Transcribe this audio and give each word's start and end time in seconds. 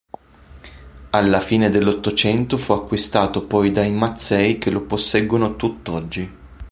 Alla 1.11 1.39
fine 1.41 1.69
dell'Ottocento 1.69 2.57
fu 2.57 2.71
acquistato 2.73 3.45
poi 3.45 3.69
dai 3.71 3.91
Mazzei 3.91 4.57
che 4.57 4.71
lo 4.71 4.81
posseggono 4.81 5.55
tutt'oggi. 5.55 6.31